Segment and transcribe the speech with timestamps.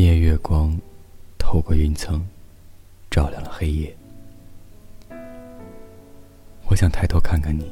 [0.00, 0.74] 夜月光
[1.36, 2.26] 透过云层，
[3.10, 3.94] 照亮了黑夜。
[6.68, 7.70] 我想抬头看看你，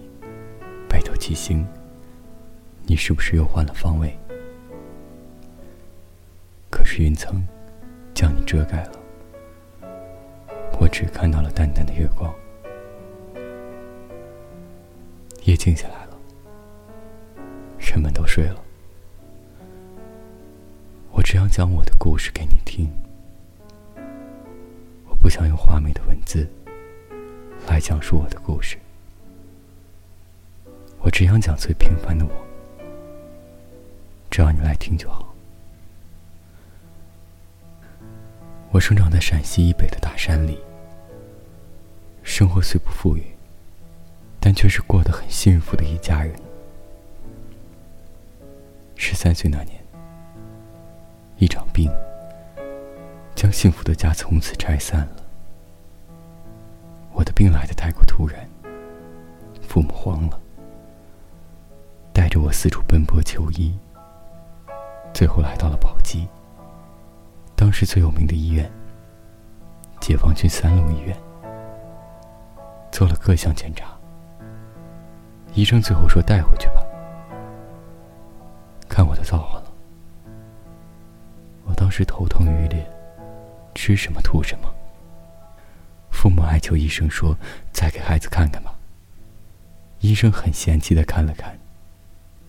[0.86, 1.66] 北斗七星，
[2.84, 4.14] 你是不是又换了方位？
[6.70, 7.42] 可是云层
[8.12, 8.92] 将你遮盖了，
[10.78, 12.30] 我只看到了淡淡的月光。
[15.44, 16.18] 夜静下来了，
[17.78, 18.62] 人们都睡了。
[21.28, 22.90] 只想讲我的故事给你听，
[25.10, 26.48] 我不想用华美的文字
[27.66, 28.78] 来讲述我的故事，
[31.00, 32.32] 我只想讲最平凡的我，
[34.30, 35.34] 只要你来听就好。
[38.70, 40.58] 我生长在陕西以北的大山里，
[42.22, 43.22] 生活虽不富裕，
[44.40, 46.34] 但却是过得很幸福的一家人。
[48.96, 49.77] 十三岁那年。
[51.78, 51.88] 病，
[53.36, 55.22] 将幸福的家从此拆散了。
[57.12, 58.44] 我的病来的太过突然，
[59.62, 60.40] 父母慌了，
[62.12, 63.78] 带着我四处奔波求医，
[65.14, 66.26] 最后来到了宝鸡，
[67.54, 68.68] 当时最有名的医院——
[70.02, 71.16] 解放军三路医院。
[72.90, 73.86] 做了各项检查，
[75.54, 76.82] 医生最后说带回去吧。
[78.88, 79.67] 看我的造化了。
[81.68, 82.84] 我当时头疼欲裂，
[83.74, 84.74] 吃什么吐什么。
[86.10, 87.36] 父母哀求医生说
[87.70, 88.74] ：“再给孩子看看吧。”
[90.00, 91.56] 医生很嫌弃的看了看，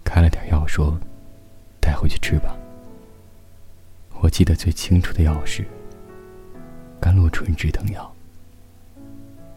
[0.03, 0.97] 开了点药说
[1.81, 2.56] ：“带回去吃吧。”
[4.22, 5.66] 我记得最清楚的药是
[7.00, 8.12] 甘露醇止疼药。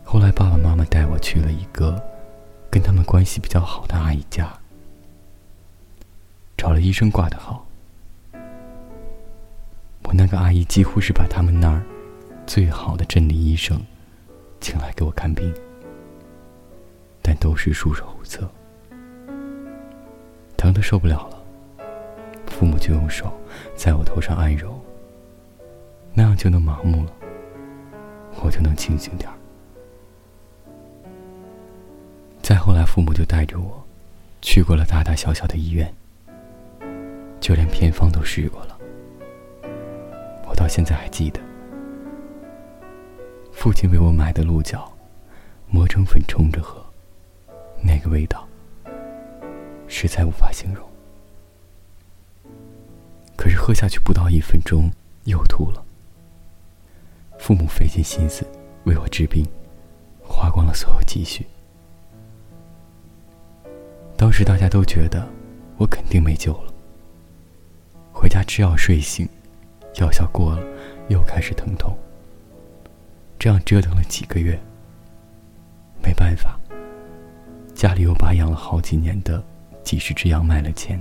[0.05, 2.03] 后来爸爸妈妈带我去了一个
[2.71, 4.53] 跟他们关系比较好的阿姨家，
[6.57, 7.65] 找了医生挂的号。
[10.05, 11.83] 我那个阿姨几乎是把他们那儿
[12.47, 13.81] 最好的镇里医生
[14.61, 15.53] 请来给我看病，
[17.23, 18.51] 但都是束手无策。
[20.57, 21.43] 疼的受不了了，
[22.47, 23.33] 父母就用手
[23.75, 24.79] 在我头上按揉，
[26.13, 27.13] 那样就能麻木了，
[28.43, 29.35] 我就能清醒点儿。
[32.43, 33.83] 再后来，父母就带着我
[34.43, 35.93] 去过了大大小小的医院，
[37.41, 38.79] 就连偏方都试过了。
[40.75, 41.39] 现在还记得，
[43.53, 44.91] 父亲为我买的鹿角，
[45.69, 46.83] 磨成粉冲着喝，
[47.83, 48.49] 那个味道，
[49.87, 50.89] 实在无法形容。
[53.37, 54.91] 可是喝下去不到一分钟，
[55.25, 55.85] 又吐了。
[57.39, 58.43] 父母费尽心思
[58.85, 59.47] 为我治病，
[60.23, 61.47] 花光了所有积蓄。
[64.17, 65.29] 当时大家都觉得
[65.77, 66.73] 我肯定没救了，
[68.11, 69.29] 回家吃药睡醒。
[70.01, 70.63] 药效过了，
[71.09, 71.97] 又开始疼痛。
[73.39, 74.59] 这样折腾了几个月，
[76.03, 76.59] 没办法，
[77.75, 79.43] 家里又把养了好几年的
[79.83, 81.01] 几十只羊卖了钱，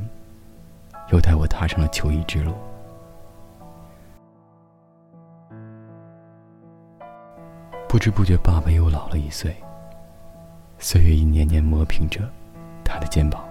[1.11, 2.53] 又带我踏上了求医之路。
[7.87, 9.55] 不知不觉，爸爸又老了一岁。
[10.79, 12.21] 岁月一年年磨平着
[12.83, 13.43] 他的肩膀，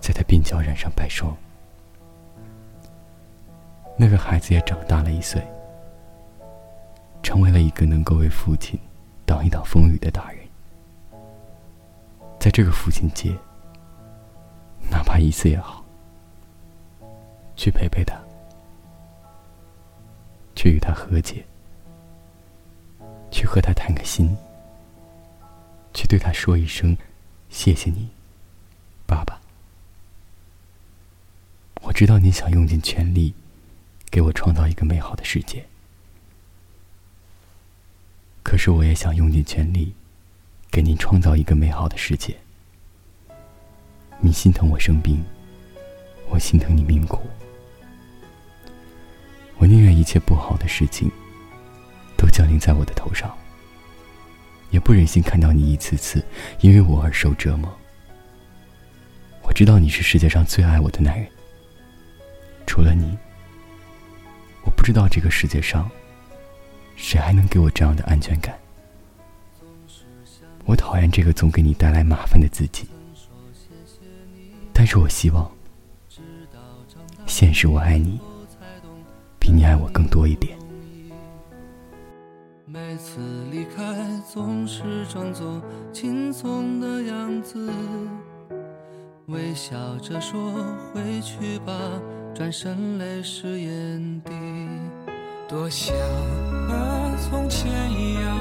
[0.00, 1.36] 在他鬓角染上白霜。
[3.96, 5.40] 那个孩子也长大了一岁，
[7.22, 8.78] 成为了一个能够为父亲
[9.24, 10.40] 挡一挡风雨的大人。
[12.40, 13.34] 在这个父亲节，
[14.90, 15.82] 哪怕一次也好，
[17.56, 18.20] 去陪陪他，
[20.56, 21.44] 去与他和解，
[23.30, 24.36] 去和他谈个心，
[25.94, 26.96] 去对他说一声
[27.48, 28.08] 谢谢你，
[29.06, 29.40] 爸爸。
[31.82, 33.32] 我知道你想用尽全力。
[34.14, 35.64] 给我创造一个美好的世界。
[38.44, 39.92] 可是我也想用尽全力，
[40.70, 42.32] 给您创造一个美好的世界。
[44.20, 45.20] 你心疼我生病，
[46.28, 47.28] 我心疼你命苦。
[49.56, 51.10] 我宁愿一切不好的事情
[52.16, 53.36] 都降临在我的头上，
[54.70, 56.24] 也不忍心看到你一次次
[56.60, 57.68] 因为我而受折磨。
[59.42, 61.28] 我知道你是世界上最爱我的男人，
[62.64, 63.18] 除了你。
[64.84, 65.90] 不知道这个世界上，
[66.94, 68.54] 谁还能给我这样的安全感。
[70.66, 72.86] 我讨厌这个总给你带来麻烦的自己，
[74.74, 75.50] 但是我希望，
[77.24, 78.20] 现实我爱你，
[79.40, 80.54] 比你爱我更多一点。
[82.66, 85.62] 每次离开，总是装作
[85.94, 87.72] 轻松的样子，
[89.28, 90.52] 微笑着说
[90.92, 91.72] 回去吧。
[92.34, 94.32] 转身泪湿眼底
[95.48, 95.94] 多想
[96.68, 98.36] 和从前一样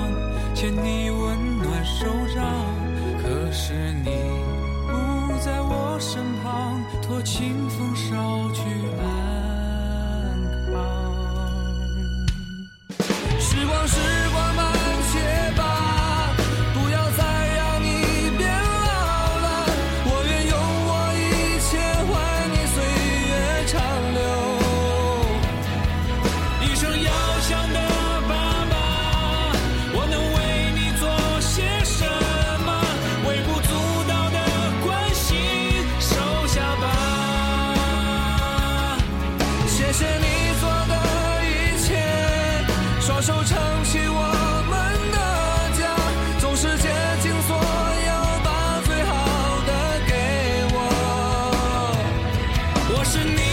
[0.56, 2.44] 牵你温暖手掌
[3.22, 3.74] 可是
[4.04, 4.10] 你
[4.88, 8.62] 不在我身旁托清风捎去
[53.24, 53.53] underneath